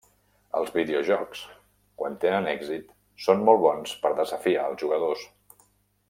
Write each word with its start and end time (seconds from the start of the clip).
Els 0.59 0.69
videojocs, 0.77 1.41
quan 2.01 2.15
tenen 2.23 2.49
èxit, 2.55 2.89
són 3.29 3.45
molt 3.51 3.61
bons 3.67 3.93
per 4.07 4.13
desafiar 4.25 4.63
els 4.71 4.83
jugadors. 4.85 5.27